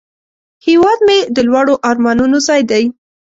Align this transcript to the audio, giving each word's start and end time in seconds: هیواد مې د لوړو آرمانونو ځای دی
هیواد 0.65 0.99
مې 1.07 1.17
د 1.35 1.37
لوړو 1.47 1.75
آرمانونو 1.89 2.37
ځای 2.47 2.61
دی 2.71 2.83